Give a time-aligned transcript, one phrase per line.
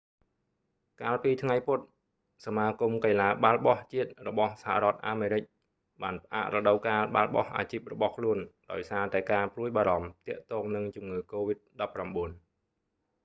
[1.01, 1.79] កាលពីថ្ងៃពុធ
[2.45, 5.49] សមាគមកីឡាបាល់បោះជាតិរបស់សហរដ្ឋអាមេរិក nba
[6.01, 8.39] បានផ្អាករដូវកាលបាល់បោះអាជីពរបស់ខ្លួន
[8.71, 11.57] ដោយសារតែការព្រួយបារម្ភទាក់ទងនឹងជំងឺកូវីដ
[12.31, 12.31] -19